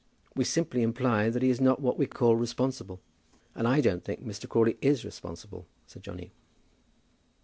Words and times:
We 0.35 0.45
simply 0.45 0.81
imply 0.81 1.29
that 1.29 1.43
he 1.43 1.51
is 1.51 1.61
not 1.61 1.79
what 1.79 1.95
we 1.95 2.07
call 2.07 2.35
responsible." 2.35 3.01
"And 3.53 3.67
I 3.67 3.81
don't 3.81 4.03
think 4.03 4.25
Mr. 4.25 4.49
Crawley 4.49 4.77
is 4.81 5.05
responsible," 5.05 5.67
said 5.85 6.01
Johnny. 6.01 6.31